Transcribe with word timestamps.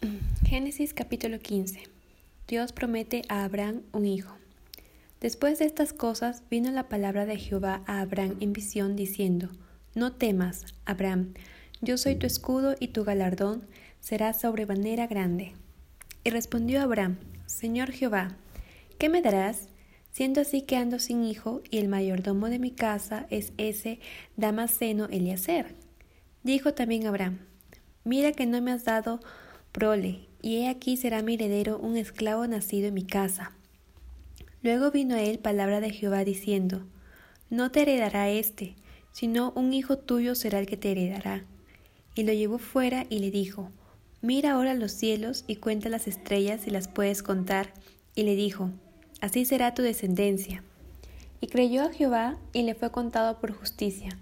Génesis 0.48 0.94
capítulo 0.94 1.38
15. 1.38 1.82
Dios 2.48 2.72
promete 2.72 3.22
a 3.28 3.44
Abraham 3.44 3.82
un 3.92 4.06
hijo. 4.06 4.34
Después 5.20 5.58
de 5.58 5.66
estas 5.66 5.92
cosas 5.92 6.42
vino 6.50 6.70
la 6.70 6.88
palabra 6.88 7.26
de 7.26 7.36
Jehová 7.36 7.82
a 7.86 8.00
Abraham 8.00 8.36
en 8.40 8.52
visión 8.52 8.96
diciendo, 8.96 9.50
No 9.94 10.12
temas, 10.12 10.64
Abraham, 10.86 11.34
yo 11.82 11.98
soy 11.98 12.16
tu 12.16 12.26
escudo 12.26 12.76
y 12.80 12.88
tu 12.88 13.04
galardón 13.04 13.66
será 14.00 14.32
sobremanera 14.32 15.06
grande. 15.06 15.52
Y 16.24 16.30
respondió 16.30 16.80
Abraham, 16.80 17.18
Señor 17.46 17.92
Jehová, 17.92 18.36
¿qué 18.98 19.08
me 19.08 19.20
darás? 19.20 19.68
Siendo 20.12 20.40
así 20.40 20.62
que 20.62 20.76
ando 20.76 20.98
sin 20.98 21.24
hijo 21.24 21.62
y 21.70 21.78
el 21.78 21.88
mayordomo 21.88 22.48
de 22.48 22.58
mi 22.58 22.70
casa 22.70 23.26
es 23.30 23.52
ese 23.58 24.00
Damaseno 24.36 25.06
Eliezer. 25.06 25.74
Dijo 26.42 26.72
también 26.72 27.06
Abraham, 27.06 27.38
Mira 28.02 28.32
que 28.32 28.46
no 28.46 28.60
me 28.62 28.72
has 28.72 28.84
dado 28.84 29.20
prole, 29.72 30.26
y 30.42 30.58
he 30.58 30.68
aquí 30.68 30.96
será 30.96 31.22
mi 31.22 31.34
heredero 31.34 31.78
un 31.78 31.96
esclavo 31.96 32.46
nacido 32.46 32.88
en 32.88 32.94
mi 32.94 33.04
casa. 33.04 33.52
Luego 34.62 34.90
vino 34.90 35.14
a 35.14 35.22
él 35.22 35.38
palabra 35.38 35.80
de 35.80 35.90
Jehová 35.90 36.24
diciendo, 36.24 36.86
No 37.48 37.70
te 37.70 37.82
heredará 37.82 38.28
éste, 38.28 38.74
sino 39.12 39.52
un 39.56 39.72
hijo 39.72 39.98
tuyo 39.98 40.34
será 40.34 40.58
el 40.58 40.66
que 40.66 40.76
te 40.76 40.92
heredará. 40.92 41.44
Y 42.14 42.24
lo 42.24 42.32
llevó 42.32 42.58
fuera 42.58 43.06
y 43.08 43.20
le 43.20 43.30
dijo, 43.30 43.70
Mira 44.22 44.52
ahora 44.52 44.74
los 44.74 44.92
cielos 44.92 45.44
y 45.46 45.56
cuenta 45.56 45.88
las 45.88 46.06
estrellas 46.06 46.62
si 46.62 46.70
las 46.70 46.88
puedes 46.88 47.22
contar. 47.22 47.72
Y 48.14 48.24
le 48.24 48.36
dijo, 48.36 48.70
Así 49.20 49.44
será 49.44 49.74
tu 49.74 49.82
descendencia. 49.82 50.62
Y 51.40 51.46
creyó 51.46 51.84
a 51.84 51.92
Jehová 51.92 52.38
y 52.52 52.62
le 52.62 52.74
fue 52.74 52.90
contado 52.90 53.38
por 53.40 53.52
justicia. 53.52 54.18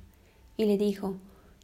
Y 0.57 0.67
le 0.67 0.79
dijo, 0.79 1.17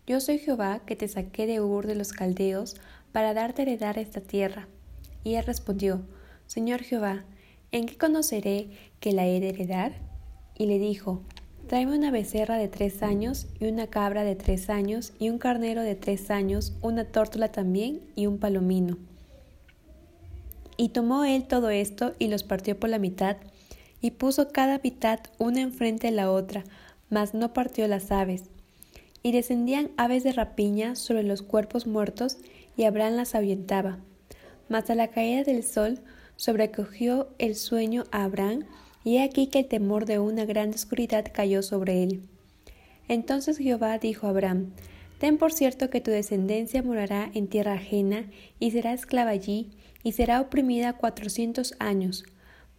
Yo 0.07 0.21
soy 0.21 0.39
Jehová 0.39 0.81
que 0.85 0.97
te 0.97 1.09
saqué 1.09 1.47
de 1.47 1.63
Ur 1.63 1.87
de 1.87 1.95
los 1.95 2.13
Caldeos 2.13 2.77
para 3.13 3.33
darte 3.33 3.63
heredar 3.63 3.99
esta 3.99 4.21
tierra. 4.21 4.69
Y 5.23 5.37
él 5.37 5.47
respondió, 5.47 6.03
Señor 6.47 6.83
Jehová, 6.83 7.25
¿en 7.73 7.87
qué 7.87 7.97
conoceré 7.97 8.69
que 9.01 9.13
la 9.13 9.27
he 9.27 9.41
de 9.41 9.49
heredar? 9.49 9.93
Y 10.59 10.67
le 10.67 10.79
dijo, 10.79 11.23
Tráeme 11.69 11.97
una 11.97 12.11
becerra 12.11 12.59
de 12.59 12.69
tres 12.69 13.03
años 13.03 13.47
y 13.59 13.65
una 13.65 13.87
cabra 13.87 14.23
de 14.23 14.37
tres 14.37 14.69
años 14.69 15.15
y 15.19 15.31
un 15.31 15.39
carnero 15.39 15.81
de 15.81 15.95
tres 15.95 16.31
años, 16.31 16.75
una 16.83 17.07
tórtola 17.07 17.51
también 17.51 18.03
y 18.15 18.27
un 18.27 18.39
palomino. 18.39 18.99
Y 20.77 20.91
tomó 20.91 21.25
él 21.25 21.47
todo 21.47 21.71
esto 21.71 22.13
y 22.19 22.29
los 22.29 22.43
partió 22.43 22.79
por 22.79 22.91
la 22.91 22.99
mitad, 22.99 23.39
y 24.03 24.11
puso 24.11 24.53
cada 24.53 24.79
mitad 24.85 25.21
una 25.39 25.63
enfrente 25.63 26.09
de 26.09 26.13
la 26.13 26.31
otra, 26.31 26.65
mas 27.09 27.33
no 27.33 27.55
partió 27.55 27.89
las 27.89 28.13
aves. 28.13 28.51
Y 29.27 29.33
descendían 29.33 29.91
aves 29.97 30.23
de 30.23 30.33
rapiña 30.33 30.97
sobre 30.97 31.23
los 31.23 31.41
cuerpos 31.41 31.87
muertos, 31.87 32.37
y 32.77 32.85
Abraham 32.85 33.15
las 33.15 33.35
ahuyentaba. 33.35 33.99
Mas 34.69 34.91
a 34.91 34.95
la 34.95 35.09
caída 35.09 35.45
del 35.45 35.65
sol 35.65 36.01
sobrecogió 36.37 37.31
el 37.39 37.57
sueño 37.57 38.05
a 38.13 38.25
Abraham, 38.25 38.67
y 39.03 39.17
he 39.17 39.23
aquí 39.23 39.47
que 39.47 39.61
el 39.61 39.67
temor 39.67 40.05
de 40.05 40.19
una 40.19 40.45
gran 40.45 40.69
oscuridad 40.71 41.25
cayó 41.33 41.63
sobre 41.63 42.03
él. 42.03 42.21
Entonces 43.09 43.57
Jehová 43.57 43.99
dijo 43.99 44.27
a 44.27 44.31
Abraham, 44.31 44.73
Ten 45.19 45.39
por 45.39 45.55
cierto 45.55 45.89
que 45.89 46.03
tu 46.03 46.11
descendencia 46.11 46.83
morará 46.83 47.31
en 47.33 47.49
tierra 47.49 47.73
ajena, 47.73 48.27
y 48.61 48.73
será 48.73 48.93
esclava 48.93 49.31
allí, 49.31 49.71
y 50.03 50.13
será 50.13 50.43
oprimida 50.43 50.93
cuatrocientos 50.93 51.77
años. 51.79 52.25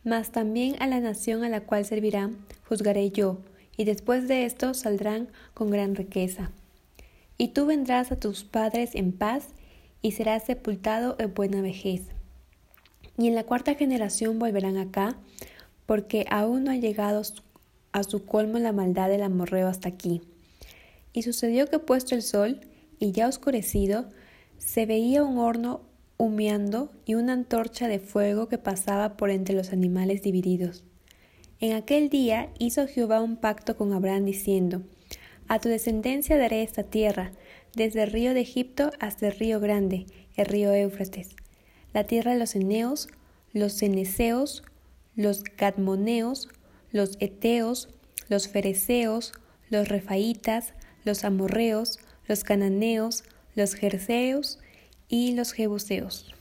Mas 0.03 0.31
también 0.31 0.75
a 0.77 0.85
la 0.85 0.99
nación 0.99 1.43
a 1.43 1.49
la 1.49 1.61
cual 1.61 1.85
servirá, 1.85 2.29
juzgaré 2.69 3.09
yo, 3.09 3.39
y 3.77 3.85
después 3.85 4.27
de 4.27 4.45
esto 4.45 4.73
saldrán 4.73 5.29
con 5.53 5.69
gran 5.69 5.95
riqueza. 5.95 6.51
Y 7.37 7.49
tú 7.49 7.65
vendrás 7.65 8.11
a 8.11 8.19
tus 8.19 8.43
padres 8.43 8.95
en 8.95 9.11
paz, 9.11 9.49
y 10.01 10.11
será 10.11 10.39
sepultado 10.39 11.15
en 11.17 11.33
buena 11.33 11.61
vejez. 11.61 12.03
Y 13.17 13.27
en 13.27 13.33
la 13.33 13.43
cuarta 13.43 13.73
generación 13.73 14.37
volverán 14.37 14.77
acá, 14.77 15.17
porque 15.87 16.25
aún 16.29 16.65
no 16.65 16.71
ha 16.71 16.75
llegado 16.75 17.23
a 17.91 18.03
su 18.03 18.25
colmo 18.25 18.59
la 18.59 18.71
maldad 18.71 19.09
del 19.09 19.23
amorreo 19.23 19.67
hasta 19.67 19.89
aquí. 19.89 20.21
Y 21.11 21.23
sucedió 21.23 21.67
que 21.67 21.79
puesto 21.79 22.13
el 22.13 22.21
sol, 22.21 22.61
y 22.99 23.13
ya 23.13 23.27
oscurecido, 23.27 24.05
se 24.59 24.85
veía 24.85 25.23
un 25.23 25.39
horno 25.39 25.81
humeando 26.17 26.91
y 27.05 27.15
una 27.15 27.33
antorcha 27.33 27.87
de 27.87 27.99
fuego 27.99 28.47
que 28.47 28.57
pasaba 28.57 29.17
por 29.17 29.31
entre 29.31 29.55
los 29.55 29.73
animales 29.73 30.21
divididos. 30.21 30.83
En 31.61 31.71
aquel 31.71 32.09
día 32.09 32.49
hizo 32.59 32.85
Jehová 32.85 33.21
un 33.21 33.37
pacto 33.37 33.77
con 33.77 33.93
Abraham 33.93 34.25
diciendo, 34.25 34.83
A 35.47 35.59
tu 35.59 35.69
descendencia 35.69 36.37
daré 36.37 36.63
esta 36.63 36.83
tierra, 36.83 37.31
desde 37.75 38.03
el 38.03 38.11
río 38.11 38.33
de 38.33 38.41
Egipto 38.41 38.91
hasta 38.99 39.27
el 39.27 39.33
río 39.33 39.59
grande, 39.59 40.05
el 40.35 40.47
río 40.47 40.73
Éufrates, 40.73 41.29
la 41.93 42.03
tierra 42.03 42.33
de 42.33 42.39
los 42.39 42.55
Eneos, 42.55 43.07
los 43.53 43.73
Ceneseos, 43.77 44.63
los 45.15 45.43
Gadmoneos, 45.57 46.49
los 46.91 47.17
Eteos, 47.21 47.89
los 48.27 48.49
Fereceos, 48.49 49.31
los 49.69 49.87
Refaitas, 49.87 50.73
los 51.05 51.23
Amorreos, 51.23 51.99
los 52.27 52.43
Cananeos, 52.43 53.23
los 53.55 53.75
Jerseos 53.75 54.59
y 55.07 55.33
los 55.33 55.53
Jebuseos. 55.53 56.34